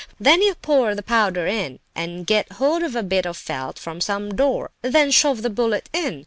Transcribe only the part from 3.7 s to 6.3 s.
from some door, and then shove the bullet in.